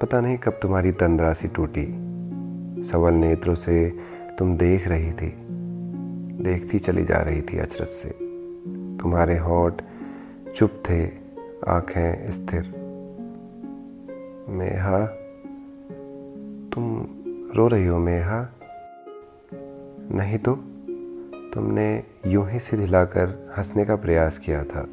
पता 0.00 0.20
नहीं 0.20 0.38
कब 0.38 0.52
तुम्हारी 0.62 0.92
तंद्रा 0.92 1.32
सी 1.32 1.48
टूटी। 1.48 1.86
सवल 2.84 3.12
नेत्रों 3.12 3.54
से 3.54 3.98
तुम 4.38 4.56
देख 4.56 4.88
रही 4.88 5.12
थी। 5.12 5.46
देखती 6.42 6.78
चली 6.78 7.04
जा 7.04 7.16
रही 7.16 7.42
थी 7.42 7.58
अचरज 7.58 7.88
से। 7.88 8.08
तुम्हारे 8.96 9.38
होठ 9.38 9.82
चुप 10.56 10.82
थे, 10.90 11.06
आँखें 11.68 12.30
स्थिर। 12.30 12.62
मेहा, 14.48 15.06
तुम 16.74 17.06
रो 17.56 17.68
रही 17.68 17.86
हो 17.86 17.98
मेहा? 17.98 18.52
नहीं 20.10 20.38
तो 20.38 20.54
तुमने 21.54 22.04
यूँ 22.26 22.50
ही 22.50 22.58
सिर 22.58 22.80
हिलाकर 22.80 23.52
हंसने 23.58 23.84
का 23.84 23.96
प्रयास 23.96 24.38
किया 24.38 24.64
था। 24.64 24.88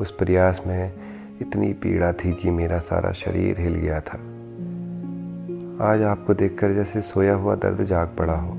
उस 0.00 0.10
प्रयास 0.10 0.62
में 0.66 1.03
इतनी 1.40 1.72
पीड़ा 1.72 2.12
थी 2.12 2.32
कि 2.32 2.50
मेरा 2.50 2.78
सारा 2.78 3.12
शरीर 3.12 3.60
हिल 3.60 3.74
गया 3.74 4.00
था। 4.00 4.18
आज 5.92 6.02
आपको 6.02 6.34
देखकर 6.34 6.72
जैसे 6.72 7.00
सोया 7.00 7.34
हुआ 7.34 7.54
दर्द 7.54 7.84
जाग 7.84 8.08
पड़ा 8.18 8.34
हो। 8.34 8.50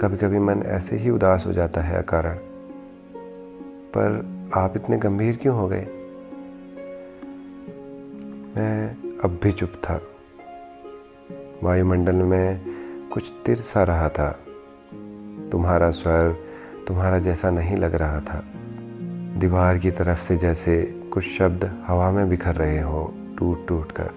कभी 0.00 0.16
कभी 0.16 0.38
मन 0.38 0.62
ऐसे 0.66 0.96
ही 0.96 1.10
उदास 1.10 1.44
हो 1.46 1.52
जाता 1.52 1.80
है 1.80 1.98
अकारण। 1.98 2.38
पर 3.96 4.26
आप 4.54 4.72
इतने 4.76 4.98
गंभीर 4.98 5.36
क्यों 5.36 5.56
हो 5.56 5.68
गए? 5.68 5.84
मैं 8.56 8.96
अब 9.24 9.40
भी 9.42 9.52
चुप 9.52 9.72
था। 9.84 10.02
वायुमंडल 11.62 12.16
में 12.16 12.60
कुछ 13.12 13.24
तिर 13.46 13.56
सा 13.56 13.82
रहा 13.82 14.08
था। 14.08 14.40
तुम्हारा 15.52 15.90
स्वर 15.90 16.36
तुम्हारा 16.88 17.18
जैसा 17.18 17.50
नहीं 17.50 17.76
लग 17.76 17.94
रहा 17.94 18.20
था। 18.20 18.44
दीवार 19.40 19.78
की 19.78 19.90
तरफ़ 19.90 20.20
से 20.20 20.36
जैसे 20.36 20.82
कुछ 21.12 21.24
शब्द 21.24 21.84
हवा 21.86 22.10
में 22.10 22.28
बिखर 22.28 22.54
रहे 22.54 22.80
हो 22.80 23.14
टूट 23.38 23.68
टूट 23.68 23.92
कर। 23.92 24.10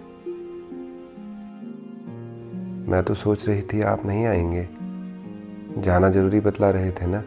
मैं 2.91 3.03
तो 3.03 3.13
सोच 3.13 3.49
रही 3.49 3.61
थी 3.61 3.81
आप 3.81 4.05
नहीं 4.05 4.25
आएँगे। 4.25 4.69
जाना 5.81 6.09
ज़रूरी 6.09 6.39
बतला 6.39 6.69
रहे 6.69 6.91
थे 6.91 7.05
ना? 7.05 7.23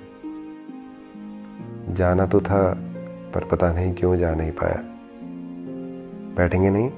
जाना 1.95 2.27
तो 2.27 2.41
था, 2.41 2.75
पर 3.35 3.45
पता 3.45 3.73
नहीं 3.73 3.95
क्यों 3.95 4.17
जा 4.17 4.35
नहीं 4.35 4.51
पाया। 4.51 4.83
बैठेंगे 6.37 6.71
नहीं? 6.71 6.91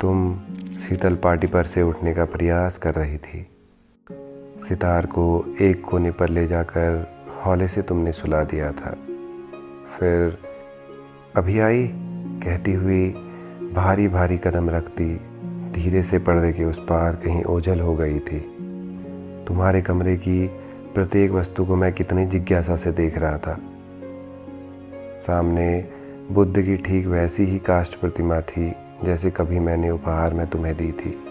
तुम 0.00 0.40
शीतल 0.88 1.16
पार्टी 1.16 1.46
पर 1.46 1.64
से 1.64 1.82
उठने 1.82 2.14
का 2.14 2.24
प्रयास 2.24 2.78
कर 2.78 2.94
रही 2.94 3.18
थी। 3.18 3.46
सितार 4.68 5.06
को 5.06 5.56
एक 5.60 5.84
कोने 5.84 6.10
पर 6.10 6.28
ले 6.28 6.46
जाकर 6.46 7.14
हौले 7.46 7.68
से 7.68 7.82
तुमने 7.82 8.12
सुला 8.12 8.44
दिया 8.44 8.72
था। 8.72 8.96
फिर 10.00 10.38
अभी 11.36 11.58
आई, 11.58 11.86
कहती 12.42 12.72
हुई 12.72 13.08
भारी 13.72 14.08
भारी 14.08 14.38
कदम 14.38 14.70
रखती, 14.70 15.14
धीरे 15.72 16.02
से 16.02 16.18
पर्दे 16.18 16.52
के 16.52 16.64
उस 16.64 16.78
पार 16.78 17.12
कहीं 17.12 17.44
ओझल 17.44 17.80
हो 17.80 17.94
गई 17.94 18.18
थी। 18.18 18.40
तुम्हारे 19.48 19.82
कमरे 19.82 20.16
की 20.16 20.46
प्रत्येक 20.94 21.30
वस्तु 21.30 21.64
को 21.64 21.76
मैं 21.76 21.92
कितनी 21.92 22.26
जिज्ञासा 22.26 22.76
से 22.76 22.92
देख 22.92 23.18
रहा 23.18 23.38
था। 23.38 23.60
सामने 25.16 25.88
बुद्ध 26.30 26.62
की 26.62 26.76
ठीक 26.76 27.06
वैसी 27.06 27.44
ही 27.44 27.58
काष्ठ 27.58 27.94
प्रतिमा 27.94 28.40
थी, 28.40 28.72
जैसे 29.04 29.30
कभी 29.30 29.58
मैंने 29.58 29.90
उपहार 29.90 30.34
में 30.34 30.46
तुम्हें 30.46 30.76
दी 30.76 30.92
थी। 30.92 31.24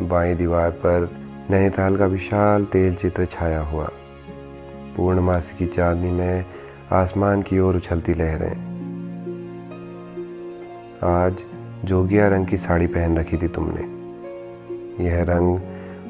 बाई 0.00 0.34
दीवार 0.34 0.70
पर 0.70 1.10
नैनीताल 1.50 1.96
का 1.96 2.06
विशाल 2.06 2.64
तेल 2.64 2.94
चित्र 2.94 3.24
छाया 3.24 3.60
हुआ। 3.60 3.90
पूर्णमासी 4.96 5.56
की 5.58 5.66
चांदनी 5.66 6.10
में 6.10 6.44
आसमान 6.92 7.42
की 7.42 7.58
ओर 7.58 7.76
उछलती 7.76 8.14
लहरें। 8.14 8.52
आज 11.02 11.36
जोगिया 11.84 12.28
रंग 12.28 12.46
की 12.46 12.56
साड़ी 12.56 12.86
पहन 12.86 13.18
रखी 13.18 13.36
थी 13.36 13.48
तुमने। 13.48 13.80
यह 15.04 15.22
रंग 15.22 15.60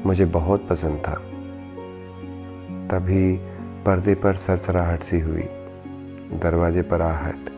मुझे 0.05 0.25
बहुत 0.25 0.67
पसंद 0.67 1.01
था। 1.07 1.13
तभी 2.87 3.39
पर्दे 3.85 4.15
पर 4.15 4.35
सरसराहट 4.35 4.99
सी 4.99 5.19
हुई। 5.19 5.43
दरवाजे 6.43 6.81
पर 6.81 7.01
आहट। 7.01 7.49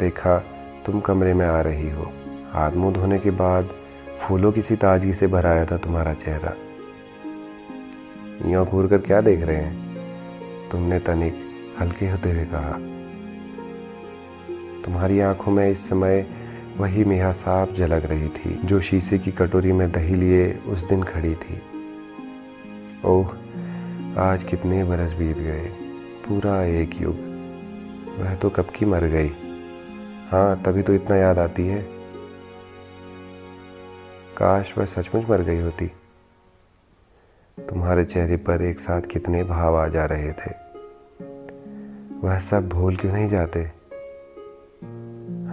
देखा, 0.00 0.38
तुम 0.86 1.00
कमरे 1.00 1.34
में 1.34 1.46
आ 1.46 1.60
रही 1.60 1.90
हो। 1.90 2.12
हाथ 2.52 2.72
मुँह 2.72 2.94
धोने 2.94 3.18
के 3.18 3.30
बाद 3.30 3.68
फूलों 4.20 4.52
की 4.52 4.62
सी 4.62 4.76
ताजगी 4.76 5.14
से 5.14 5.26
भर 5.26 5.46
आया 5.46 5.66
था 5.66 5.76
तुम्हारा 5.76 6.14
चेहरा। 6.14 6.54
यूँ 8.50 8.66
घूर 8.66 8.86
कर 8.86 8.98
क्या 8.98 9.20
देख 9.20 9.42
रहे 9.42 9.56
हैं? 9.56 9.96
तुमने 10.70 10.98
तनिक 10.98 11.51
हल्के 11.80 12.08
होते 12.10 12.30
हुए 12.30 12.44
कहा, 12.44 12.72
तुम्हारी 14.84 15.20
आँखों 15.20 15.52
में 15.52 15.68
इस 15.70 15.88
समय 15.88 16.26
वही 16.76 17.04
मेहा 17.04 17.32
साफ़ 17.32 17.72
झलक 17.72 18.04
रही 18.04 18.28
थी, 18.28 18.54
जो 18.64 18.80
शीशे 18.80 19.18
की 19.18 19.32
कटोरी 19.32 19.72
में 19.72 19.90
दही 19.92 20.14
लिए 20.14 20.52
उस 20.66 20.84
दिन 20.84 21.02
खड़ी 21.02 21.34
थी। 21.34 21.60
ओह, 23.04 23.34
आज 24.18 24.44
कितने 24.44 24.84
बरस 24.84 25.12
बीत 25.12 25.38
गए, 25.38 25.66
पूरा 26.26 26.62
एक 26.62 27.00
युग। 27.00 27.16
वह 28.18 28.34
तो 28.34 28.50
कब 28.50 28.64
की 28.64 28.86
मर 28.86 29.04
गई? 29.04 29.30
हाँ 30.30 30.62
तभी 30.62 30.82
तो 30.82 30.94
इतना 30.94 31.16
याद 31.16 31.38
आती 31.38 31.66
है। 31.66 31.82
काश 34.36 34.74
वह 34.78 34.84
सचमुच 34.84 35.28
मर 35.30 35.42
गई 35.42 35.60
होती। 35.60 35.86
तुम्हारे 37.58 38.04
चेहरे 38.04 38.36
पर 38.36 38.62
एक 38.62 38.80
साथ 38.80 39.02
कितने 39.02 39.44
भाव 39.44 39.76
आ 39.76 39.86
जा 39.88 40.04
रहे 40.06 40.32
थे। 40.32 40.61
वह 42.24 42.38
सब 42.38 42.68
भूल 42.68 42.96
क्यों 42.96 43.12
नहीं 43.12 43.28
जाते? 43.28 43.60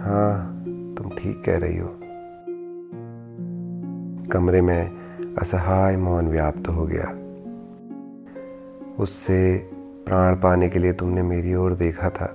हाँ 0.02 0.64
तुम 0.98 1.10
ठीक 1.10 1.42
कह 1.46 1.58
रही 1.58 1.78
हो। 1.78 1.96
कमरे 4.32 4.60
में 4.60 4.90
असहाय 5.38 5.96
मौन 5.96 6.28
व्याप्त 6.28 6.68
हो 6.68 6.86
गया। 6.86 7.04
उससे 8.98 9.70
प्राण 10.06 10.34
पाने 10.34 10.68
के 10.68 10.78
लिए 10.78 10.92
तुमने 10.92 11.22
मेरी 11.22 11.54
ओर 11.54 11.74
देखा 11.74 12.10
था। 12.10 12.26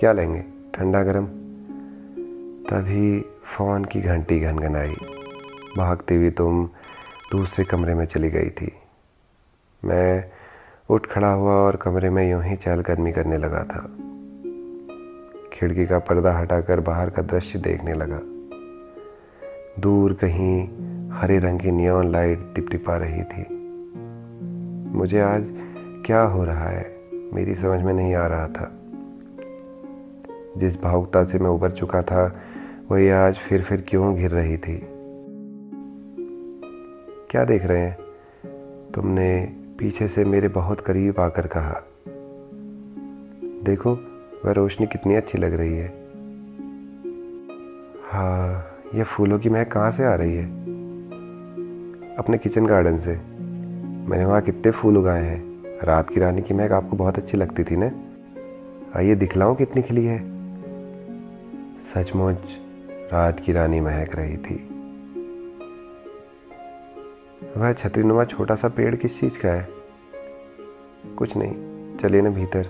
क्या 0.00 0.12
लेंगे? 0.12 0.44
ठंडा 0.74 1.02
गरम? 1.02 1.26
तभी 2.70 3.20
फ़ोन 3.20 3.84
की 3.84 4.00
घंटी 4.00 4.40
घनघनाई। 4.40 4.94
भागते 5.76 6.14
हुए 6.14 6.30
तुम 6.30 6.70
दूसरे 7.32 7.64
कमरे 7.64 7.94
में 7.94 8.06
चली 8.06 8.30
गई 8.30 8.50
थी। 8.50 8.72
मैं 9.84 10.30
उठ 10.90 11.06
खड़ा 11.06 11.32
हुआ 11.32 11.52
और 11.52 11.76
कमरे 11.76 12.10
में 12.10 12.30
यूँ 12.30 12.42
ही 12.42 12.56
चहलकदमी 12.56 13.12
करने 13.12 13.36
लगा 13.36 13.64
था। 13.64 13.80
खिड़की 15.52 15.86
का 15.86 15.98
पर्दा 15.98 16.38
हटाकर 16.38 16.80
बाहर 16.80 17.10
का 17.10 17.22
दृश्य 17.22 17.58
देखने 17.58 17.92
लगा। 17.92 18.20
दूर 19.82 20.12
कहीं 20.12 20.68
हरे 21.10 21.38
रंग 21.38 21.60
की 21.60 21.70
नियॉन 21.70 22.08
लाइट 22.08 22.52
टिपटिपा 22.54 22.96
रही 22.96 23.22
थी। 23.22 23.46
मुझे 24.96 25.20
आज 25.20 25.44
क्या 26.06 26.22
हो 26.22 26.44
रहा 26.44 26.68
है, 26.68 27.00
मेरी 27.14 27.54
समझ 27.54 27.82
में 27.82 27.94
नहीं 27.94 28.14
आ 28.14 28.26
रहा 28.26 28.46
था। 28.48 28.78
जिस 30.56 30.82
भावुकता 30.82 31.24
से 31.24 31.38
मैं 31.38 31.50
उबर 31.50 31.70
चुका 31.70 32.02
था, 32.02 32.36
वही 32.90 33.08
आज 33.08 33.34
फिर 33.34 33.62
फिर 33.62 33.84
क्यों 33.88 34.14
घिर 34.14 34.30
रही 34.30 34.56
थी? 34.56 34.86
क्या 37.30 37.44
देख 37.44 37.64
रहे 37.64 37.78
हैं? 37.78 37.98
तुमने 38.94 39.57
पीछे 39.78 40.08
से 40.08 40.24
मेरे 40.24 40.48
बहुत 40.48 40.80
करीब 40.80 41.20
आकर 41.20 41.46
कहा, 41.46 41.82
देखो, 43.64 43.94
वह 44.44 44.52
रोशनी 44.52 44.86
कितनी 44.86 45.14
अच्छी 45.14 45.38
लग 45.38 45.54
रही 45.54 45.72
है। 45.72 45.88
हाँ 48.10 48.76
यह 48.94 49.04
फूलों 49.04 49.38
की 49.38 49.48
महक 49.48 49.72
कहाँ 49.72 49.90
से 49.90 50.04
आ 50.04 50.14
रही 50.14 50.36
है? 50.36 50.44
अपने 52.16 52.38
किचन 52.38 52.66
गार्डन 52.66 52.98
से। 52.98 53.16
मैंने 54.08 54.24
वहाँ 54.24 54.40
कितने 54.40 54.70
फूल 54.70 54.96
उगाए 54.96 55.22
हैं। 55.22 55.64
रात 55.84 56.10
की 56.10 56.20
रानी 56.20 56.42
की 56.42 56.54
महक 56.54 56.72
आपको 56.72 56.96
बहुत 56.96 57.18
अच्छी 57.18 57.36
लगती 57.36 57.64
थी 57.64 57.76
ना? 57.76 57.90
आइए 58.96 59.14
दिखलाऊं 59.14 59.54
कितनी 59.54 59.82
खिली 59.82 60.04
है? 60.04 60.18
सचमुच 61.94 62.38
रात 63.12 63.40
की 63.40 63.52
रानी 63.52 63.80
महक 63.80 64.16
रही 64.16 64.36
थी। 64.36 64.67
वह 67.58 67.72
छतरीनुमा 67.72 68.24
छोटा 68.24 68.54
सा 68.54 68.68
पेड़ 68.68 68.96
किस 68.96 69.20
चीज़ 69.20 69.38
का 69.38 69.48
है? 69.48 69.68
कुछ 71.18 71.36
नहीं, 71.36 71.54
चले 71.96 72.22
ना 72.22 72.30
भीतर। 72.30 72.66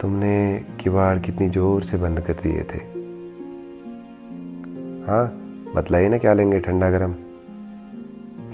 तुमने 0.00 0.64
किवाड़ 0.80 1.18
कितनी 1.18 1.48
ज़ोर 1.48 1.82
से 1.82 1.96
बंद 1.96 2.20
कर 2.20 2.32
दिए 2.32 2.62
थे। 2.62 2.78
हाँ 5.06 5.26
बतलाइए 5.74 6.08
ना 6.08 6.18
क्या 6.18 6.32
लेंगे 6.32 6.60
ठंडा 6.60 6.90
गरम? 6.90 7.12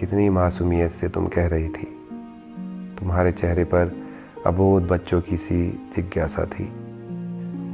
कितनी 0.00 0.28
मासूमियत 0.28 0.90
से 0.90 1.08
तुम 1.08 1.26
कह 1.26 1.46
रही 1.46 1.68
थी। 1.68 1.86
तुम्हारे 2.98 3.32
चेहरे 3.32 3.64
पर 3.64 3.96
अबोध 4.46 4.86
बच्चों 4.86 5.20
की 5.20 5.36
सी 5.36 5.70
जिज्ञासा 5.96 6.44
थी। 6.44 6.72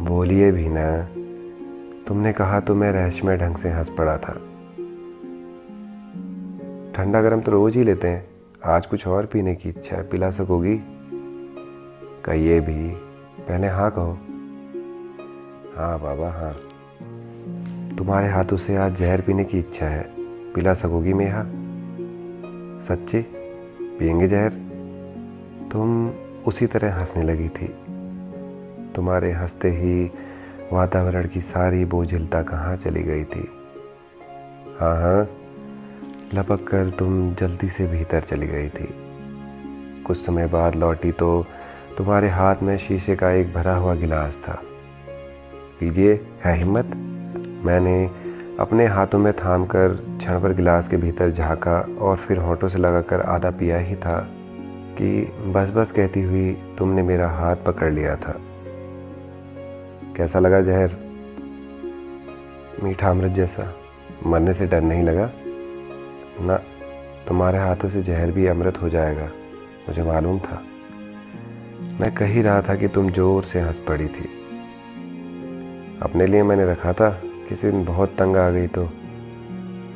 बोलिए 0.05 0.53
भी 0.53 0.69
ना, 0.69 1.03
तुमने 2.09 2.33
कहा 2.33 2.61
तो 2.61 2.75
मैं 2.75 2.93
रहस्यमय 2.93 3.37
ढंग 3.37 3.57
से 3.57 3.71
हंस 3.71 3.89
पड़ा 3.89 4.19
था। 4.19 4.52
ठंडा 6.95 7.23
गर्म 7.23 7.41
तो 7.41 7.53
रोज 7.53 7.77
ही 7.77 7.83
लेते 7.83 8.09
हैं। 8.09 8.29
आज 8.65 8.87
कुछ 8.87 9.07
और 9.07 9.27
पीने 9.27 9.55
की 9.55 9.69
इच्छा 9.69 9.97
है, 9.97 10.09
पिला 10.09 10.31
सकोगी? 10.31 10.81
कहिए 12.25 12.61
भी, 12.61 12.91
पहले 13.41 13.67
हाँ 13.67 13.91
कहो। 13.91 14.13
हाँ 15.77 16.01
बाबा 16.01 16.29
हाँ। 16.29 16.53
तुम्हारे 17.97 18.29
हाथों 18.29 18.57
से 18.57 18.77
आज 18.77 18.97
जहर 18.97 19.21
पीने 19.21 19.45
की 19.45 19.59
इच्छा 19.59 19.87
है। 19.87 20.15
पिला 20.53 20.75
सकोगी 20.75 21.13
मेहा? 21.13 21.43
सच्ची? 22.89 23.27
पियेंगे 23.81 24.29
जहर? 24.29 24.53
तुम 25.73 26.11
उसी 26.47 26.67
तरह 26.67 26.95
हंसने 26.95 27.23
लगी 27.23 27.49
थी। 27.49 27.69
तुम्हारे 28.95 29.33
हँसते 29.33 29.71
ही 29.71 30.11
वातावरण 30.73 31.29
की 31.29 31.41
सारी 31.41 31.85
बोझिलता 31.85 32.43
कहाँ 32.43 32.77
चली 32.77 33.03
गई 33.03 33.25
थी? 33.25 33.49
हाँ 34.81 35.03
हाँ। 35.03 35.29
लपक 36.35 36.69
कर 36.69 36.91
तुम 36.91 37.35
जल्दी 37.35 37.69
से 37.69 37.87
भीतर 37.87 38.21
चली 38.21 38.47
गई 38.47 38.69
थी। 38.69 38.95
कुछ 40.07 40.27
समय 40.27 40.47
बाद 40.47 40.75
लौटी 40.75 41.13
तो 41.13 41.47
तुम्हारे 41.99 42.29
हाथ 42.29 42.57
में 42.63 42.79
शीशे 42.79 43.17
का 43.17 43.31
एक 43.31 43.53
भरा 43.55 43.75
हुआ 43.75 43.95
गिलास 43.95 44.37
था। 44.37 44.63
लीजिए, 45.83 46.21
है 46.45 46.59
हिम्मत? 46.59 46.85
मैंने 47.67 48.11
अपने 48.61 48.87
हाथों 48.87 49.19
में 49.19 49.33
थाम 49.33 49.67
कर 49.67 49.89
क्षण 49.89 50.41
पर 50.41 50.53
गिलास 50.53 50.89
के 50.89 50.97
भीतर 50.97 51.31
झांका 51.31 51.97
और 52.01 52.17
फिर 52.17 52.39
होठों 52.39 52.69
से 52.69 52.79
लगाकर 52.79 53.21
आधा 53.21 53.51
पिया 53.51 53.79
ही 53.79 53.97
था 53.97 54.29
कि 54.99 55.33
बस 55.47 55.71
बस 55.71 55.93
कहती 55.93 56.23
हुई 56.23 56.53
तुमने 56.79 57.03
मेरा 57.03 57.31
हाथ 57.31 57.57
पकड़ 57.57 57.91
लिया 57.91 58.17
था। 58.17 58.37
कैसा 60.17 60.39
लगा 60.39 60.61
जहर? 60.61 60.91
मीठा 62.83 63.11
अमृत 63.11 63.33
जैसा। 63.33 63.75
मरने 64.27 64.55
से 64.55 64.67
डर 64.67 64.81
नहीं 64.81 65.03
लगा? 65.03 65.31
ना, 66.41 66.57
तुम्हारे 67.29 67.59
हाथों 67.59 67.89
से 67.89 68.03
जहर 68.03 68.31
भी 68.31 68.47
अमृत 68.47 68.83
हो 68.83 68.89
जाएगा, 68.89 69.25
मुझे 69.89 70.03
मालूम 70.03 70.39
था। 70.39 70.63
मैं 72.01 72.15
कह 72.15 72.27
ही 72.27 72.43
रहा 72.43 72.63
था 72.63 72.75
कि 72.75 72.89
तुम 72.89 73.11
ज़ोर 73.11 73.45
से 73.45 73.61
हंस 73.61 73.79
पड़ी 73.89 74.07
थी। 74.07 74.29
अपने 76.03 76.27
लिए 76.27 76.43
मैंने 76.43 76.67
रखा 76.67 76.93
था, 76.93 77.11
किसी 77.49 77.71
दिन 77.71 77.85
बहुत 77.85 78.17
तंग 78.19 78.37
आ 78.37 78.51
गई 78.51 78.67
तो। 78.67 78.91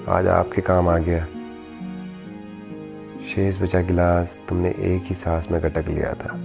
आज 0.09 0.27
आपके 0.27 0.63
काम 0.63 0.89
आ 0.89 0.99
गया। 0.99 1.27
शेष 3.35 3.63
बचा 3.63 3.81
गिलास 3.81 4.39
तुमने 4.49 4.69
एक 4.69 5.03
ही 5.05 5.15
सांस 5.15 5.49
में 5.51 5.61
कटक 5.61 5.89
लिया 5.89 6.13
था। 6.13 6.37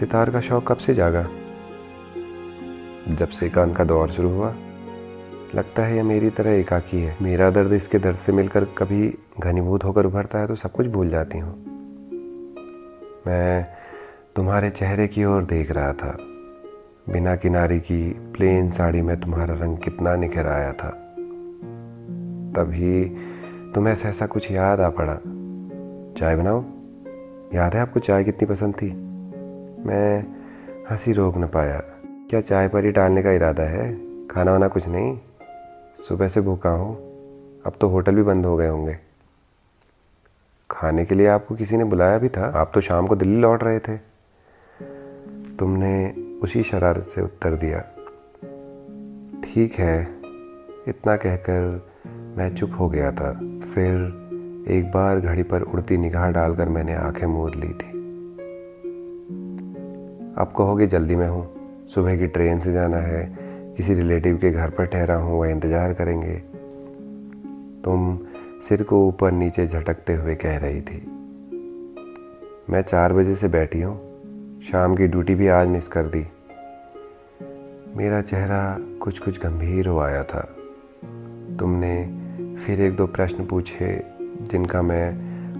सितार 0.00 0.30
का 0.30 0.40
शौक 0.40 0.72
कब 0.72 0.76
से 0.76 0.94
जागा? 0.94 1.22
जब 3.08 3.28
से 3.28 3.46
एकांत 3.46 3.76
का 3.76 3.84
दौर 3.84 4.10
शुरू 4.10 4.28
हुआ। 4.28 4.54
लगता 5.54 5.82
है 5.82 5.96
यह 5.96 6.04
मेरी 6.04 6.30
तरह 6.30 6.50
एकाकी 6.50 7.00
है। 7.00 7.16
मेरा 7.22 7.50
दर्द 7.50 7.72
इसके 7.72 7.98
दर्द 7.98 8.16
से 8.16 8.32
मिलकर 8.32 8.64
कभी 8.64 9.18
घनीभूत 9.40 9.84
होकर 9.84 10.06
उभरता 10.06 10.38
है 10.38 10.46
तो 10.46 10.54
सब 10.54 10.72
कुछ 10.72 10.86
भूल 10.86 11.08
जाती 11.08 11.38
हूँ। 11.38 11.64
मैं 13.26 13.66
तुम्हारे 14.36 14.70
चेहरे 14.70 15.08
की 15.08 15.24
ओर 15.24 15.44
देख 15.44 15.70
रहा 15.70 15.92
था। 15.92 16.18
बिना 17.10 17.36
किनारी 17.36 17.80
की 17.80 18.10
प्लेन 18.10 18.70
साड़ी 18.70 19.00
में 19.00 19.20
तुम्हारा 19.20 19.54
रंग 19.54 19.78
कितना 19.78 20.16
निखर 20.16 20.46
आया 20.46 20.72
था। 20.72 20.90
तभी 22.56 23.04
तुम्हें 23.74 23.94
ऐसा 23.94 24.26
कुछ 24.26 24.50
याद 24.50 24.80
आ 24.80 24.88
पड़ा। 24.88 25.14
चाय 26.20 26.36
बनाओ। 26.36 26.64
याद 27.54 27.74
है 27.74 27.80
आपको 27.80 28.00
चाय 28.00 28.24
कितनी 28.24 28.46
पसंद 28.46 28.74
थी? 28.74 28.90
मैं 29.86 30.26
हँसी 30.90 31.12
रोक 31.12 31.38
न 31.38 31.46
पाया। 31.46 31.80
क्या 32.30 32.40
चाय 32.40 32.68
पर 32.68 32.84
ही 32.84 32.90
डालने 32.90 33.22
का 33.22 33.32
इरादा 33.32 33.62
है? 33.62 34.06
खाना 34.26 34.52
वाना 34.52 34.68
कुछ 34.68 34.88
नहीं? 34.88 35.18
सुबह 36.08 36.28
से 36.28 36.40
भूखा 36.40 36.70
हूँ, 36.70 36.96
अब 37.66 37.72
तो 37.80 37.88
होटल 37.88 38.14
भी 38.14 38.22
बंद 38.22 38.46
हो 38.46 38.56
गए 38.56 38.68
होंगे। 38.68 38.98
खाने 40.70 41.04
के 41.04 41.14
लिए 41.14 41.26
आपको 41.26 41.54
किसी 41.54 41.76
ने 41.76 41.84
बुलाया 41.84 42.18
भी 42.18 42.28
था? 42.28 42.46
आप 42.46 42.70
तो 42.74 42.80
शाम 42.80 43.06
को 43.06 43.16
दिल्ली 43.16 43.40
लौट 43.40 43.64
रहे 43.64 43.78
थे। 43.78 43.96
तुमने 45.56 46.10
उसी 46.42 46.62
शरारत 46.62 47.02
से 47.02 47.22
उत्तर 47.22 47.54
दिया। 47.54 47.80
ठीक 49.44 49.74
है, 49.74 50.08
इतना 50.88 51.16
कहकर 51.16 51.86
मैं 52.38 52.54
चुप 52.54 52.70
हो 52.80 52.88
गया 52.88 53.12
था। 53.12 53.32
फिर 53.74 53.94
एक 54.68 54.90
बार 54.94 55.20
घड़ी 55.20 55.42
पर 55.42 55.62
उड़ती 55.62 55.96
निगाह 55.96 56.30
डालकर 56.30 56.68
मैंने 56.68 56.94
आँखें 56.94 57.26
मूद 57.26 57.54
ली 57.54 57.68
थी। 57.68 57.90
अब 60.36 60.52
कहोगे 60.56 60.86
जल्दी 60.86 61.14
में 61.14 61.28
हूँ, 61.28 61.48
सुबह 61.94 62.16
की 62.16 62.26
ट्रेन 62.26 62.60
से 62.60 62.72
जाना 62.72 62.96
है 62.96 63.45
किसी 63.76 63.94
रिलेटिव 63.94 64.36
के 64.36 64.50
घर 64.50 64.70
पर 64.70 64.86
ठहरा 64.86 65.16
हूँ, 65.16 65.40
वह 65.40 65.50
इंतज़ार 65.50 65.92
करेंगे। 65.92 66.34
तुम 67.84 68.18
सिर 68.68 68.82
को 68.82 69.08
ऊपर 69.08 69.32
नीचे 69.32 69.66
झटकते 69.66 70.14
हुए 70.14 70.34
कह 70.34 70.58
रही 70.58 70.80
थी। 70.80 71.06
मैं 72.70 72.82
चार 72.82 73.12
बजे 73.12 73.34
से 73.34 73.48
बैठी 73.48 73.80
हूँ। 73.80 73.96
शाम 74.60 74.96
की 74.96 75.06
ड्यूटी 75.06 75.34
भी 75.34 75.48
आज 75.48 75.68
मिस 75.68 75.88
कर 75.88 76.06
दी। 76.06 76.26
मेरा 77.96 78.22
चेहरा 78.22 78.78
कुछ 78.80 79.18
कुछ 79.18 79.38
गंभीर 79.38 79.88
हो 79.88 79.98
आया 79.98 80.22
था। 80.22 80.40
तुमने 81.60 82.04
फिर 82.56 82.80
एक 82.80 82.96
दो 82.96 83.06
प्रश्न 83.06 83.46
पूछे, 83.46 84.04
जिनका 84.42 84.82
मैं 84.82 85.06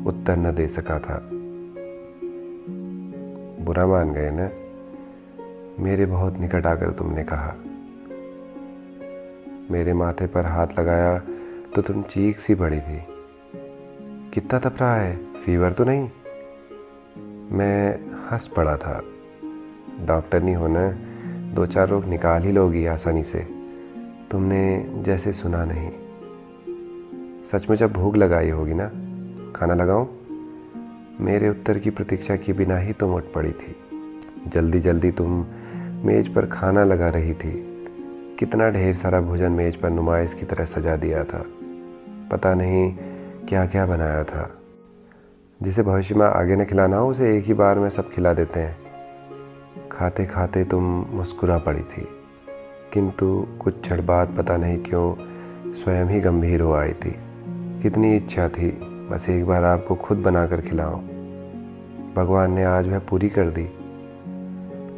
उत्तर 0.04 0.36
न 0.36 0.54
दे 0.54 0.68
सका 0.68 0.98
था। 0.98 1.22
बुरा 3.64 3.86
मान 3.86 4.12
गए 4.12 4.30
ना? 4.32 4.50
मेरे 5.82 6.06
बहुत 6.06 6.38
निकट 6.38 6.66
आकर 6.66 6.90
तुमने 6.90 7.24
कहा। 7.24 7.56
मेरे 9.70 9.92
माथे 9.92 10.26
पर 10.26 10.46
हाथ 10.46 10.66
लगाया 10.78 11.18
तो 11.74 11.82
तुम 11.82 12.02
चीख 12.02 12.38
सी 12.38 12.54
पड़ी 12.54 12.80
थी। 12.80 13.02
कितना 14.34 14.58
तप 14.58 14.76
रहा 14.80 14.96
है? 14.96 15.16
फीवर 15.16 15.72
तो 15.72 15.84
नहीं? 15.84 16.10
मैं 17.50 18.00
हंस 18.30 18.48
पड़ा 18.48 18.76
था। 18.76 19.02
डॉक्टर 20.00 20.42
नहीं 20.42 20.54
होना 20.54 20.90
दो 21.54 21.66
चार 21.66 21.88
रोग 21.88 22.04
निकाल 22.04 22.42
ही 22.42 22.52
लोगी 22.52 22.86
आसानी 22.86 23.22
से। 23.22 23.48
तुमने 24.30 24.86
जैसे 24.98 25.32
सुना 25.32 25.64
नहीं। 25.64 25.90
सच 27.44 27.70
में 27.70 27.76
जब 27.76 27.92
भूख 27.92 28.16
लगाई 28.16 28.50
होगी 28.50 28.74
ना, 28.74 28.88
खाना 29.56 29.74
लगाऊँ? 29.74 30.20
मेरे 31.20 31.48
उत्तर 31.48 31.78
की 31.78 31.90
प्रतीक्षा 31.90 32.36
के 32.36 32.52
बिना 32.52 32.78
ही 32.78 32.92
तुम 32.92 33.14
उठ 33.14 33.24
पड़ी 33.34 33.52
थी। 33.52 33.76
जल्दी 34.48 34.80
जल्दी 34.80 35.10
तुम 35.10 35.46
मेज 36.06 36.34
पर 36.34 36.46
खाना 36.46 36.84
लगा 36.84 37.08
रही 37.08 37.34
थी। 37.34 37.75
कितना 38.38 38.70
ढेर 38.70 38.94
सारा 38.94 39.20
भोजन 39.20 39.52
मेज 39.52 39.76
पर 39.76 39.90
नुमाइश 39.90 40.34
की 40.34 40.46
तरह 40.46 40.64
सजा 40.64 40.96
दिया 40.96 41.24
था। 41.24 41.44
पता 42.32 42.54
नहीं 42.54 42.96
क्या 43.48 43.66
क्या 43.66 43.86
बनाया 43.86 44.24
था। 44.24 44.50
जिसे 45.62 45.82
भविष्य 45.82 46.14
में 46.14 46.26
आगे 46.26 46.56
न 46.56 46.64
खिलाना 46.64 46.96
हो, 46.96 47.10
उसे 47.10 47.38
एक 47.38 47.44
ही 47.44 47.54
बार 47.54 47.78
में 47.78 47.90
सब 47.90 48.10
खिला 48.10 48.32
देते 48.32 48.60
हैं। 48.60 48.76
खाते 49.92 50.26
खाते 50.26 50.64
तुम 50.64 51.06
मुस्कुरा 51.10 51.58
पड़ी 51.58 51.80
थी। 51.80 52.08
किंतु 52.92 53.46
कुछ 53.60 53.80
क्षण 53.80 54.06
बाद 54.06 54.34
पता 54.38 54.56
नहीं 54.56 54.78
क्यों 54.78 55.14
स्वयं 55.74 56.06
ही 56.06 56.20
गंभीर 56.20 56.60
हो 56.60 56.72
आई 56.72 56.92
थी। 56.92 57.14
कितनी 57.82 58.16
इच्छा 58.16 58.48
थी, 58.48 58.70
बस 59.10 59.28
एक 59.28 59.46
बार 59.46 59.64
आपको 59.64 59.94
खुद 59.94 60.18
बनाकर 60.18 60.60
खिलाओ 60.60 60.96
भगवान 62.16 62.52
ने 62.52 62.64
आज 62.64 62.88
वह 62.88 62.98
पूरी 62.98 63.28
कर 63.28 63.50
दी। 63.50 63.64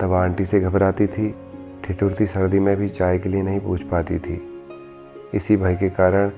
तब 0.01 0.13
आंटी 0.13 0.47
से 0.47 0.61
घबराती 0.61 1.07
थी 1.07 1.35
ठिठुरती 1.89 2.27
सर्दी 2.27 2.59
में 2.59 2.77
भी 2.77 2.89
चाय 2.89 3.19
के 3.19 3.29
लिए 3.29 3.43
नहीं 3.43 3.61
पूछ 3.61 3.83
पाती 3.83 4.19
थी। 4.19 4.61
इसी 5.35 5.57
भय 5.57 5.75
के 5.75 5.91
कारण 5.91 6.31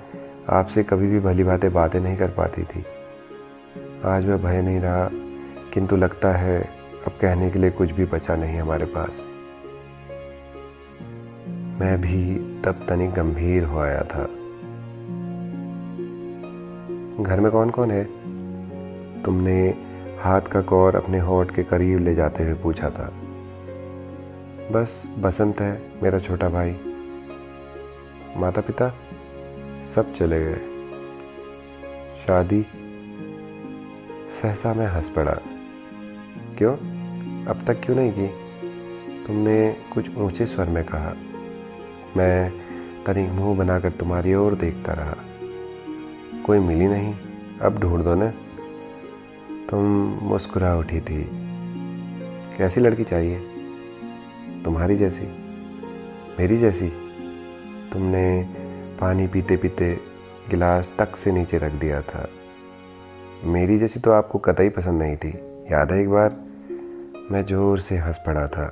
आपसे 0.49 0.83
कभी 0.83 1.07
भी 1.07 1.21
भली 1.21 1.45
बातें 1.45 1.73
बातें 1.73 2.01
नहीं 2.01 2.17
कर 2.17 2.29
पाती 2.29 2.63
थी। 2.63 2.85
आज 4.05 4.27
वह 4.27 4.37
भय 4.37 4.63
नहीं 4.63 4.81
रहा, 4.81 5.11
किंतु 5.75 5.97
लगता 5.97 6.33
है 6.33 6.61
अब 7.07 7.13
कहने 7.21 7.51
के 7.51 7.59
लिए 7.59 7.71
कुछ 7.71 7.91
भी 7.91 8.05
बचा 8.05 8.37
नहीं 8.37 8.59
हमारे 8.59 8.85
पास। 8.85 9.23
मैं 11.81 12.01
भी 12.01 12.35
तब 12.65 12.87
तनिक 12.89 13.11
गंभीर 13.11 13.65
हो 13.65 13.79
आया 13.79 14.03
था। 14.03 14.25
घर 17.23 17.41
में 17.41 17.53
कौन 17.53 17.71
कौन 17.71 17.91
है? 17.91 18.05
तुमने 19.23 19.75
हाथ 20.21 20.41
का 20.41 20.61
कौर 20.61 20.97
अपने 20.97 21.19
होठ 21.19 21.55
के 21.55 21.63
करीब 21.63 21.99
ले 21.99 22.15
जाते 22.15 22.45
हुए 22.45 22.55
पूछा 22.55 22.91
था। 22.91 23.13
बस 24.71 25.03
बसंत 25.19 25.61
है, 25.61 25.93
मेरा 26.03 26.19
छोटा 26.19 26.49
भाई। 26.49 26.71
माता 28.37 28.61
पिता 28.61 28.95
सब 29.95 30.15
चले 30.15 30.45
गए। 30.45 30.57
शादी 32.27 32.67
सहसा 34.43 34.75
मैं 34.75 34.87
हंस 34.87 35.11
पड़ा। 35.11 35.39
क्यों? 36.59 36.77
अब 37.47 37.65
तक 37.67 37.81
क्यों 37.85 37.97
नहीं 37.97 38.13
की? 38.13 38.27
तुमने 39.27 39.77
कुछ 39.95 40.17
ऊँचे 40.17 40.47
स्वर 40.47 40.69
में 40.69 40.85
कहा। 40.85 41.13
मैं 42.17 42.53
तनिक 43.07 43.31
मुँह 43.31 43.59
बनाकर 43.59 43.91
तुम्हारी 43.91 44.35
ओर 44.35 44.55
देखता 44.55 44.93
रहा। 44.93 45.15
कोई 46.47 46.59
मिली 46.59 46.89
नहीं, 46.89 47.15
अब 47.63 47.79
ढूंढ 47.79 48.05
दो 48.05 48.15
ना। 48.15 48.33
तुम 49.71 49.83
मुस्कुरा 50.23 50.77
उठी 50.77 51.01
थी। 51.01 51.31
कैसी 52.59 52.81
लड़की 52.81 53.05
चाहिए? 53.05 53.57
तुम्हारी 54.65 54.97
जैसी, 54.97 55.27
मेरी 56.39 56.57
जैसी, 56.57 56.89
तुमने 57.93 58.43
पानी 59.01 59.27
पीते 59.27 59.57
पीते 59.57 59.93
गिलास 60.51 60.89
टक 60.99 61.17
से 61.17 61.33
नीचे 61.33 61.59
रख 61.59 61.73
दिया 61.73 62.01
था। 62.03 62.29
मेरी 63.45 63.79
जैसी 63.79 64.01
तो 64.01 64.11
आपको 64.11 64.39
कतई 64.39 64.69
पसंद 64.69 65.03
नहीं 65.03 65.17
थी। 65.17 65.29
याद 65.73 65.93
है 65.93 66.01
एक 66.01 66.09
बार, 66.09 66.37
मैं 67.31 67.45
ज़ोर 67.47 67.81
से 67.81 67.97
हंस 67.97 68.19
पड़ा 68.27 68.47
था। 68.49 68.67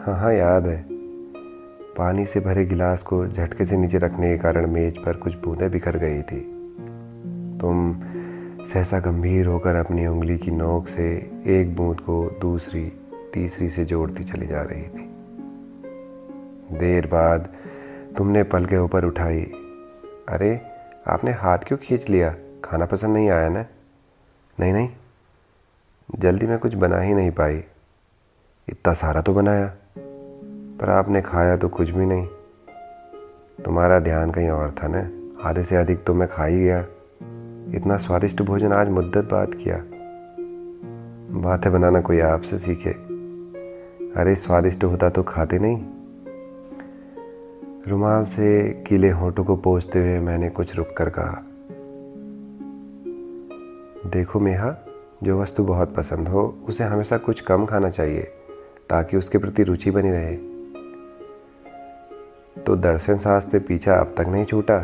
हाँ 0.00 0.18
हाँ 0.20 0.32
याद 0.34 0.66
है। 0.66 0.84
पानी 1.98 2.26
से 2.26 2.40
भरे 2.40 2.64
गिलास 2.64 3.02
को 3.02 3.26
झटके 3.26 3.64
से 3.64 3.76
नीचे 3.76 3.98
रखने 3.98 4.30
के 4.30 4.42
कारण 4.42 4.70
मेज 4.70 4.98
पर 4.98 5.16
कुछ 5.16 5.34
बूंदें 5.34 5.70
बिखर 5.70 5.96
गई 5.96 6.22
थी। 6.22 6.40
तुम 7.60 7.94
सहसा 8.66 8.98
गंभीर 8.98 9.46
होकर 9.46 9.74
अपनी 9.74 10.06
उंगली 10.06 10.38
की 10.38 10.50
नोक 10.50 10.88
से 10.88 11.08
एक 11.46 11.74
बूंद 11.76 12.00
को 12.00 12.38
दूसरी, 12.40 12.92
तीसरी 13.34 13.68
से 13.70 13.84
जोड़ती 13.84 14.24
चली 14.24 14.46
जा 14.46 14.62
रही 14.62 14.82
थी। 14.82 15.07
देर 16.72 17.06
बाद 17.06 17.48
तुमने 18.16 18.42
पल 18.42 18.66
के 18.66 18.76
ऊपर 18.76 19.04
उठाई। 19.04 19.40
अरे, 20.28 20.60
आपने 21.08 21.30
हाथ 21.30 21.58
क्यों 21.58 21.78
खींच 21.78 22.10
लिया? 22.10 22.34
खाना 22.64 22.86
पसंद 22.86 23.14
नहीं 23.14 23.30
आया 23.30 23.48
ना? 23.48 23.66
नहीं 24.60 24.72
नहीं। 24.72 24.88
जल्दी 26.18 26.46
में 26.46 26.58
कुछ 26.58 26.74
बना 26.74 26.98
ही 26.98 27.14
नहीं 27.14 27.30
पाई। 27.30 27.64
इतना 28.68 28.94
सारा 28.94 29.20
तो 29.20 29.34
बनाया, 29.34 29.74
पर 30.80 30.90
आपने 30.90 31.22
खाया 31.22 31.56
तो 31.56 31.68
कुछ 31.68 31.90
भी 31.90 32.06
नहीं। 32.06 32.26
तुम्हारा 33.64 33.98
ध्यान 33.98 34.30
कहीं 34.30 34.48
और 34.48 34.70
था 34.70 34.88
ना? 34.88 35.10
आधे 35.48 35.62
से 35.62 35.76
अधिक 35.76 36.04
तो 36.04 36.14
मैं 36.14 36.28
खा 36.28 36.44
ही 36.44 36.64
गया। 36.64 36.80
इतना 37.74 37.96
स्वादिष्ट 37.96 38.42
भोजन 38.42 38.72
आज 38.72 38.88
मुद्दत 38.88 39.24
बाद 39.24 39.54
किया। 39.54 39.76
बातें 41.40 41.72
बनाना 41.72 42.00
कोई 42.00 42.20
आपसे 42.20 42.58
सीखे। 42.58 42.90
अरे, 44.20 44.34
स्वादिष्ट 44.34 44.84
होता 44.84 45.10
तो 45.10 45.22
खाते 45.22 45.58
नहीं। 45.58 45.97
रुमाल 47.86 48.24
से 48.24 48.68
गीले 48.88 49.10
होठों 49.10 49.44
को 49.44 49.56
पोछते 49.56 49.98
हुए 49.98 50.18
मैंने 50.18 50.50
कुछ 50.50 50.76
रुक 50.76 50.88
कर 50.98 51.08
कहा, 51.08 51.44
देखो 54.10 54.40
मेहा, 54.40 54.76
जो 55.22 55.42
वस्तु 55.42 55.64
बहुत 55.64 55.94
पसंद 55.94 56.28
हो, 56.28 56.58
उसे 56.68 56.84
हमेशा 56.84 57.16
कुछ 57.16 57.40
कम 57.40 57.66
खाना 57.66 57.90
चाहिए, 57.90 58.22
ताकि 58.88 59.16
उसके 59.16 59.38
प्रति 59.38 59.62
रुचि 59.62 59.90
बनी 59.90 60.10
रहे। 60.10 60.36
तो 62.62 62.76
दर्शन 62.76 63.18
शास्त्र 63.18 63.58
पीछा 63.58 63.94
अब 63.94 64.14
तक 64.18 64.28
नहीं 64.28 64.44
छूटा। 64.44 64.78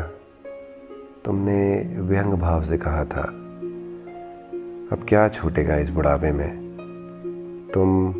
तुमने 1.25 1.89
व्यंग 1.97 2.33
भाव 2.33 2.63
से 2.63 2.77
कहा 2.77 3.05
था। 3.05 3.21
अब 4.91 5.05
क्या 5.09 5.29
छूटेगा 5.29 5.77
इस 5.77 5.89
बुढ़ापे 5.89 6.31
में? 6.31 6.65
तुम 7.73 8.11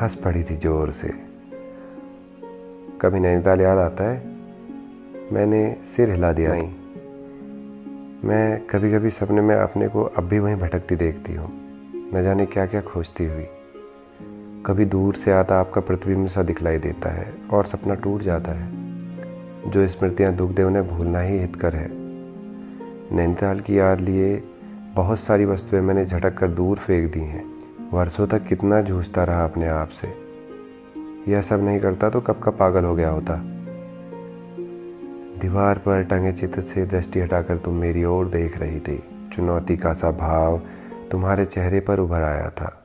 हंस 0.00 0.14
पड़ी 0.14 0.42
थी 0.42 0.56
ज़ोर 0.56 0.90
से। 0.90 1.25
कभी 3.00 3.20
नैनीताल 3.20 3.60
याद 3.60 3.78
आता 3.78 4.04
है? 4.04 4.24
मैंने 5.32 5.76
सिर 5.84 6.10
हिला 6.10 6.32
दिया 6.32 6.54
ही 6.54 6.62
मैं 8.24 8.66
कभी 8.66 8.92
कभी 8.92 9.10
सपने 9.10 9.40
में 9.40 9.56
अपने 9.56 9.88
को 9.88 10.02
अब 10.02 10.24
भी 10.24 10.38
वहीं 10.38 10.56
भटकती 10.56 10.96
देखती 10.96 11.34
हूँ। 11.34 11.48
न 12.14 12.22
जाने 12.22 12.46
क्या 12.46 12.66
क्या 12.66 12.80
खोजती 12.80 13.26
हुई। 13.26 13.46
कभी 14.66 14.84
दूर 14.84 15.14
से 15.14 15.32
आता 15.32 15.60
आपका 15.60 15.80
प्रतिबिंब 15.80 16.28
सा 16.28 16.42
दिखलाई 16.42 16.78
देता 16.78 17.08
है 17.08 17.34
और 17.52 17.66
सपना 17.66 17.94
टूट 17.94 18.22
जाता 18.22 18.52
है। 18.52 18.72
जो 19.70 19.88
स्मृतियाँ 19.88 20.34
दुख 20.34 20.50
दे 20.50 20.62
उन्हें 20.62 20.88
भूलना 20.88 21.20
ही 21.20 21.38
हितकर 21.38 21.76
है। 21.76 21.88
नैनीताल 23.16 23.60
की 23.60 23.78
याद 23.78 24.00
लिए 24.00 24.42
बहुत 24.94 25.18
सारी 25.20 25.44
वस्तुएँ 25.44 25.80
मैंने 25.80 26.06
झटक 26.06 26.34
कर 26.34 26.48
दूर 26.48 26.76
फेंक 26.76 27.12
दी 27.12 27.20
हैं। 27.20 27.44
वर्षों 27.92 28.26
तक 28.26 28.44
कितना 28.44 28.80
जूझता 28.80 29.24
रहा 29.24 29.44
अपने 29.44 29.68
आप 29.68 29.88
से। 29.88 30.25
यह 31.28 31.42
सब 31.42 31.64
नहीं 31.64 31.80
करता 31.80 32.10
तो 32.10 32.20
कब 32.20 32.38
का 32.38 32.50
पागल 32.50 32.84
हो 32.84 32.94
गया 32.94 33.08
होता। 33.08 33.34
दीवार 35.40 35.78
पर 35.78 36.02
टंगे 36.02 36.32
चित्र 36.32 36.62
से 36.62 36.86
दृष्टि 36.86 37.20
हटाकर 37.20 37.58
तुम 37.58 37.74
मेरी 37.74 38.04
ओर 38.04 38.26
देख 38.26 38.58
रही 38.58 38.80
थी। 38.80 39.08
चुनौती 39.32 39.76
का 39.76 39.92
सा 39.92 40.10
भाव 40.10 40.62
तुम्हारे 41.10 41.44
चेहरे 41.44 41.80
पर 41.80 42.00
उभर 42.00 42.22
आया 42.22 42.50
था। 42.50 42.82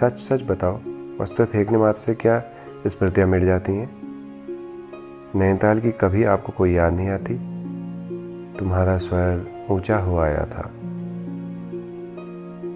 सच 0.00 0.12
सच 0.12 0.42
बताओ 0.42 0.80
वस्तु 1.20 1.44
फेंकने 1.44 1.78
मात्र 1.78 2.00
से 2.00 2.14
क्या 2.14 2.44
स्मृतियाँ 2.86 3.28
मिट 3.28 3.42
जाती 3.42 3.72
हैं? 3.72 3.90
नैनीताल 5.34 5.80
की 5.80 5.90
कभी 5.90 6.24
आपको 6.24 6.52
कोई 6.52 6.72
याद 6.72 6.92
नहीं 6.92 7.08
आती? 7.08 7.34
तुम्हारा 8.58 8.98
स्वर 8.98 9.46
ऊँचा 9.70 9.96
हो 9.96 10.18
आया 10.18 10.44
था। 10.44 10.62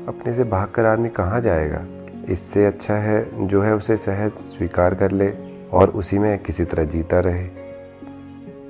अपने 0.08 0.34
से 0.34 0.44
भागकर 0.44 0.84
आदमी 0.84 1.08
कहाँ 1.08 1.40
जाएगा? 1.40 1.84
इससे 2.30 2.66
अच्छा 2.66 2.94
है 2.94 3.46
जो 3.46 3.62
है 3.62 3.74
उसे 3.74 3.96
सहज 3.96 4.32
स्वीकार 4.32 4.94
कर 4.94 5.10
ले 5.10 5.28
और 5.72 5.88
उसी 5.88 6.18
में 6.18 6.38
किसी 6.38 6.64
तरह 6.64 6.84
जीता 6.84 7.20
रहे। 7.20 7.44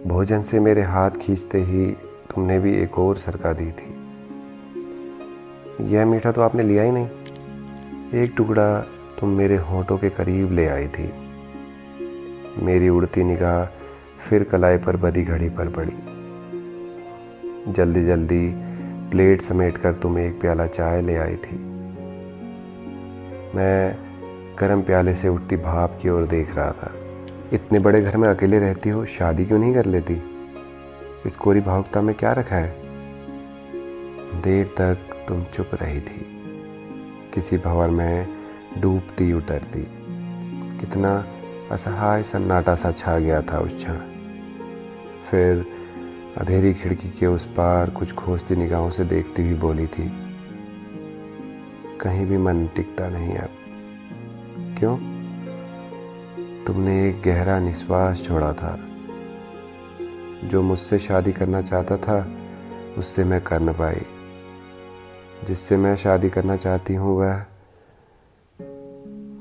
भोजन 0.07 0.43
से 0.43 0.61
मेरे 0.61 0.83
हाथ 0.83 1.11
खींचते 1.11 1.59
ही 1.59 1.87
तुमने 2.35 2.59
भी 2.59 2.75
एक 2.75 2.99
और 2.99 3.17
सरका 3.17 3.53
दी 3.53 3.71
थी। 3.71 3.95
यह 5.95 6.07
मीठा 6.07 6.33
तो 6.33 6.41
आपने 6.41 6.63
लिया 6.63 6.83
ही 6.83 6.91
नहीं। 6.91 7.09
एक 8.15 8.35
टुकड़ा 8.37 8.81
तुम 9.21 9.29
मेरे 9.29 9.57
होठों 9.57 9.99
के 9.99 10.11
करीब 10.11 10.53
ले 10.53 10.67
आई 10.67 10.87
थी। 10.87 11.13
मेरी 12.59 12.89
उड़ती 12.89 13.25
निगाह 13.25 13.65
फिर 14.29 14.45
कलाई 14.45 14.79
पर 14.79 14.97
बदी 14.97 15.23
घड़ी 15.23 15.49
पर 15.49 15.69
पड़ी। 15.69 15.93
जल्दी 17.73 18.07
जल्दी 18.07 18.53
प्लेट 19.11 19.41
समेट 19.41 19.79
कर 19.79 19.95
तुम 19.95 20.19
एक 20.19 20.41
प्याला 20.41 20.67
चाय 20.67 21.03
ले 21.03 21.17
आई 21.17 21.37
थी। 21.37 21.72
मैं 23.55 23.99
गर्म 24.59 24.83
प्याले 24.83 25.15
से 25.15 25.29
उठती 25.29 25.57
भाप 25.57 25.99
की 26.03 26.09
ओर 26.09 26.27
देख 26.27 26.57
रहा 26.57 26.71
था। 26.71 26.95
इतने 27.53 27.79
बड़े 27.79 28.03
घर 28.03 28.17
में 28.17 28.29
अकेले 28.29 28.59
रहती 28.59 28.91
हो, 28.91 29.07
शादी 29.07 29.45
क्यों 29.45 29.59
नहीं 29.59 29.75
कर 29.75 29.87
लेती? 29.87 30.23
इस 31.27 31.37
कोरी 31.37 31.61
भावुकता 31.61 32.03
में 32.03 32.15
क्या 32.15 32.33
रखा 32.33 32.57
है? 32.57 32.83
देर 34.43 34.67
तक 34.67 35.27
तुम 35.29 35.45
चुप 35.45 35.71
रही 35.75 36.01
थी। 36.01 36.27
किसी 37.35 37.59
भवन 37.59 37.91
में 37.91 38.29
डूबती 38.79 39.33
उतरती। 39.33 39.89
कितना 40.81 41.27
असहाय 41.71 42.23
सन्नाटा 42.23 42.75
सा 42.75 42.93
छा 42.93 43.19
गया 43.19 43.43
था 43.43 43.59
उस 43.59 43.77
क्षण। 43.77 43.97
फिर 45.31 45.67
अंधेरी 46.39 46.75
खिड़की 46.75 47.09
के 47.09 47.27
उस 47.27 47.45
पार 47.45 47.91
कुछ 47.91 48.13
खोजती 48.13 48.57
निगाहों 48.57 48.91
से 48.91 49.05
देखती 49.05 49.43
हुई 49.43 49.55
बोली 49.55 49.87
थी 49.87 50.22
कहीं 52.03 52.27
भी 52.27 52.37
मन 52.37 52.67
टिकता 52.67 53.09
नहीं 53.09 53.35
अब 53.35 53.49
क्यों? 54.79 54.99
तुमने 56.65 57.09
एक 57.09 57.23
गहरा 57.23 57.59
निश्वास 57.59 58.23
छोड़ा 58.23 58.53
था। 58.53 58.81
जो 60.45 60.63
मुझसे 60.63 60.99
शादी 60.99 61.33
करना 61.33 61.63
चाहता 61.63 61.97
था, 61.97 62.33
उससे 62.99 63.25
मैं 63.25 63.41
कर 63.41 63.61
न 63.61 63.73
पाई। 63.73 64.03
जिससे 65.47 65.77
मैं 65.77 65.97
शादी 65.97 66.31
करना 66.31 66.57
चाहती 66.57 66.95
हूँ, 66.95 67.19
वह 67.19 67.45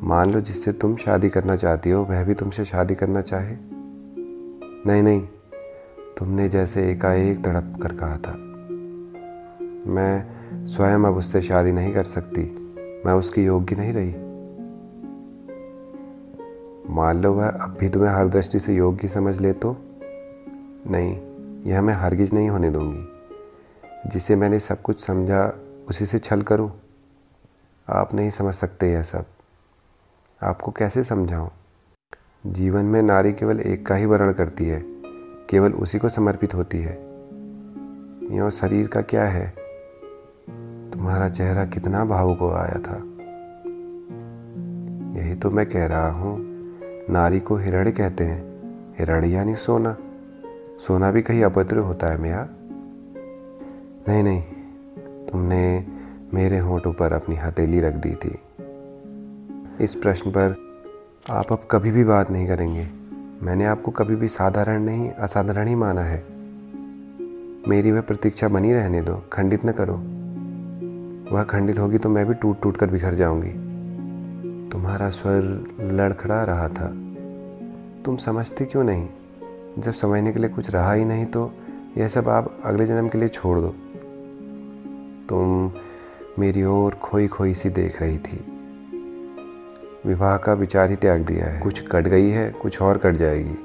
मान 0.03 0.32
लो 0.32 0.41
जिससे 0.41 0.72
तुम 0.72 0.96
शादी 0.96 1.30
करना 1.30 1.56
चाहती 1.56 1.89
हो, 1.89 2.03
वह 2.03 2.24
भी 2.24 2.34
तुमसे 2.34 2.65
शादी 2.65 2.96
करना 2.96 3.22
चाहे। 3.22 3.56
नहीं 4.88 5.03
नहीं, 5.03 5.27
तुमने 6.18 6.50
जैसे 6.50 6.91
एकाएक 6.91 7.44
तड़प 7.44 7.80
कर 7.84 7.94
कहा 7.94 8.18
था। 8.18 8.34
मैं 9.91 10.40
स्वयं 10.53 11.00
अब 11.00 11.15
उससे 11.15 11.41
शादी 11.41 11.72
नहीं 11.72 11.93
कर 11.93 12.03
सकती। 12.03 12.41
मैं 13.05 13.13
उसकी 13.13 13.46
योग्य 13.46 13.75
नहीं 13.75 13.93
रही। 13.93 14.31
मान 16.93 17.22
लो 17.22 17.34
वह 17.34 17.50
अब 17.50 17.77
भी 17.79 17.89
तुम्हें 17.89 18.12
हर 18.12 18.27
दृष्टि 18.27 18.60
से 18.60 18.75
योग्य 18.75 19.08
समझ 19.08 19.41
ले 19.41 19.53
तो? 19.53 19.77
नहीं, 20.88 21.22
यह 21.63 21.81
मैं 21.81 21.93
हरगिज 21.93 22.34
नहीं 22.34 22.50
होने 22.50 22.70
दूँगी। 22.70 23.08
जिसे 24.10 24.36
मैंने 24.36 24.60
सब 24.60 24.81
कुछ 24.81 25.05
समझा, 25.05 25.60
उसी 25.89 26.05
से 26.05 26.20
छल 26.20 26.41
करूँ? 26.41 26.72
आप 27.89 28.13
नहीं 28.13 28.29
समझ 28.29 28.53
सकते 28.53 28.91
यह 28.91 29.03
सब। 29.03 29.25
आपको 30.43 30.72
कैसे 30.72 31.03
समझाऊं? 31.03 31.50
जीवन 32.46 32.86
में 32.86 33.01
नारी 33.01 33.34
केवल 33.34 33.60
एक 33.60 33.86
का 33.86 33.96
ही 33.96 34.05
वर्ण 34.05 34.34
करती 34.34 34.65
है, 34.65 34.84
केवल 35.50 35.74
उसी 35.74 36.00
को 36.00 36.10
समर्पित 36.10 36.53
होती 36.53 36.77
है। 36.77 36.93
यो 38.38 38.50
शरीर 38.50 38.88
का 38.88 39.01
क्या 39.01 39.24
है? 39.24 39.61
तुम्हारा 41.01 41.29
चेहरा 41.29 41.63
कितना 41.65 42.03
भावुक 42.05 42.39
हो 42.39 42.50
आया 42.50 42.79
था। 42.79 42.96
यही 45.17 45.36
तो 45.36 45.50
मैं 45.51 45.65
कह 45.65 45.86
रहा 45.86 46.10
हूँ, 46.12 46.34
नारी 47.10 47.39
को 47.39 47.55
हिरण 47.58 47.89
कहते 47.91 48.24
हैं। 48.24 48.41
हिरण्य 49.00 49.27
यानी 49.27 49.55
सोना। 49.55 49.96
सोना 50.88 51.12
भी 51.12 51.22
कहीं 51.22 51.43
अभद्र 51.43 51.77
होता 51.77 52.08
है 52.08 52.22
मेरा 52.22 52.48
नहीं 54.10 54.24
नहीं, 54.24 54.41
तुमने 55.25 55.86
मेरे 56.34 56.60
होठों 56.60 56.93
पर 56.93 57.13
अपनी 57.13 57.36
हथेली 57.36 57.81
रख 57.81 57.96
दी 57.96 58.13
थी। 58.15 58.38
इस 59.84 59.96
प्रश्न 59.96 60.31
पर 60.31 60.55
आप 61.31 61.51
अब 61.51 61.67
कभी 61.72 61.91
भी 61.91 62.03
बात 62.03 62.31
नहीं 62.31 62.48
करेंगे। 62.48 62.88
मैंने 63.43 63.65
आपको 63.65 63.91
कभी 63.91 64.15
भी 64.15 64.27
साधारण 64.27 64.84
नहीं, 64.84 65.12
असाधारण 65.12 65.67
ही 65.67 65.75
माना 65.75 66.01
है। 66.01 66.24
मेरी 67.67 67.91
वह 67.91 68.01
प्रतीक्षा 68.01 68.48
बनी 68.48 68.74
रहने 68.74 69.01
दो, 69.01 69.22
खंडित 69.34 69.65
न 69.65 69.72
करो। 69.72 70.01
वह 71.31 71.43
खंडित 71.43 71.79
होगी 71.79 71.97
तो 71.97 72.09
मैं 72.09 72.25
भी 72.25 72.33
टूट 72.33 72.61
टूट 72.61 72.77
कर 72.77 72.89
बिखर 72.89 73.15
जाऊँगी। 73.15 73.50
तुम्हारा 74.69 75.09
स्वर 75.09 75.65
लड़खड़ा 75.79 76.43
रहा 76.43 76.67
था। 76.67 76.88
तुम 78.05 78.17
समझते 78.17 78.65
क्यों 78.65 78.83
नहीं? 78.83 79.07
जब 79.79 79.93
समझने 79.93 80.33
के 80.33 80.39
लिए 80.39 80.50
कुछ 80.50 80.69
रहा 80.69 80.93
ही 80.93 81.05
नहीं 81.05 81.25
तो 81.25 81.53
यह 81.97 82.07
सब 82.07 82.29
आप 82.29 82.59
अगले 82.63 82.85
जन्म 82.85 83.07
के 83.07 83.17
लिए 83.17 83.29
छोड़ 83.29 83.59
दो। 83.59 83.75
तुम 85.29 85.71
मेरी 86.39 86.63
ओर 86.63 86.93
खोई 86.93 87.27
खोई 87.27 87.53
सी 87.53 87.69
देख 87.69 88.01
रही 88.01 88.17
थी। 88.17 88.45
विवाह 90.05 90.38
का 90.38 90.53
विचार 90.53 90.89
ही 90.89 90.95
त्याग 90.95 91.21
दिया 91.21 91.45
है। 91.45 91.61
कुछ 91.61 91.83
कट 91.91 92.07
गई 92.07 92.29
है, 92.29 92.51
कुछ 92.51 92.81
और 92.81 92.97
कट 92.97 93.15
जाएगी। 93.15 93.55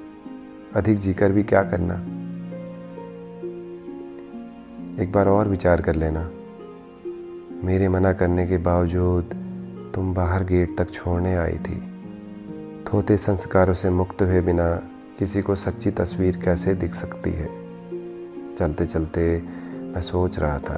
अधिक 0.75 0.99
जीकर 0.99 1.33
भी 1.33 1.43
क्या 1.43 1.63
करना? 1.63 1.95
एक 5.03 5.13
बार 5.13 5.29
और 5.29 5.49
विचार 5.49 5.81
कर 5.81 5.95
लेना। 5.95 6.31
मेरे 7.65 7.89
मना 7.89 8.13
करने 8.13 8.47
के 8.47 8.57
बावजूद 8.59 9.25
तुम 9.95 10.15
बाहर 10.15 10.45
गेट 10.45 10.79
तक 10.79 10.91
छोड़ने 10.91 11.37
आई 11.37 11.53
थी। 11.53 12.03
थोते 12.85 13.17
संस्कारों 13.17 13.75
से 13.75 13.91
मुक्त 13.91 14.23
हुए 14.23 14.41
बिना 14.41 14.77
किसी 15.19 15.43
को 15.43 15.55
सच्ची 15.55 15.91
तस्वीर 15.91 16.37
कैसे 16.37 16.75
दिख 16.75 16.95
सकती 16.95 17.31
है? 17.31 17.47
चलते 18.57 18.87
चलते 18.87 19.43
मैं 19.81 20.01
सोच 20.01 20.39
रहा 20.39 20.59
था। 20.59 20.77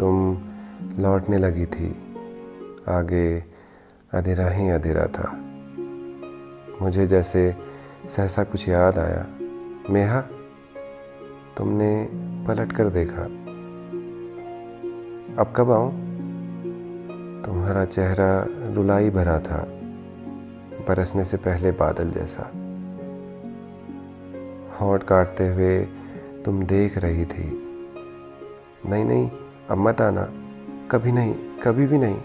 तुम 0.00 0.38
लौटने 0.98 1.38
लगी 1.38 1.66
थी। 1.66 1.88
आगे 2.88 3.40
अंधेरा 4.14 4.48
ही 4.48 4.68
अंधेरा 4.68 5.06
था। 5.06 5.40
मुझे 6.82 7.06
जैसे 7.06 7.56
सहसा 8.16 8.44
कुछ 8.44 8.68
याद 8.68 8.98
आया। 8.98 9.26
मेहा, 9.90 10.20
तुमने 11.56 12.08
पलट 12.48 12.72
कर 12.72 12.88
देखा। 12.88 13.45
अब 15.38 15.52
कब 15.56 15.70
आऊँ 15.70 15.90
तुम्हारा 17.44 17.84
चेहरा 17.84 18.46
रुलाई 18.74 19.10
भरा 19.10 19.38
था, 19.38 19.66
बरसने 20.88 21.24
से 21.24 21.36
पहले 21.36 21.70
बादल 21.70 22.10
जैसा। 22.10 22.42
होंठ 24.80 25.02
काटते 25.02 25.48
हुए 25.48 25.82
तुम 26.44 26.62
देख 26.62 26.98
रही 26.98 27.24
थी। 27.24 27.46
नहीं 28.86 29.04
नहीं 29.04 29.30
अब 29.70 29.78
मत 29.78 30.00
आना। 30.00 30.28
कभी 30.90 31.12
नहीं, 31.12 31.34
कभी 31.62 31.86
भी 31.86 31.98
नहीं। 31.98 32.16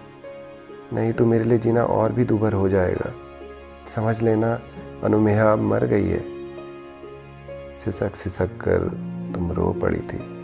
नहीं 0.93 1.13
तो 1.13 1.25
मेरे 1.25 1.43
लिए 1.43 1.57
जीना 1.57 1.83
और 1.83 2.11
भी 2.11 2.25
दुभर 2.25 2.53
हो 2.53 2.69
जाएगा। 2.69 3.13
समझ 3.95 4.21
लेना, 4.21 4.59
अनुमेहा 5.03 5.53
अब 5.53 5.59
मर 5.59 5.85
गई 5.85 6.07
है। 6.07 6.23
सिसक 7.77 8.15
सिसक 8.15 8.49
कर 8.57 8.79
तुम 9.35 9.51
रो 9.51 9.73
पड़ी 9.73 9.99
थी। 9.99 10.40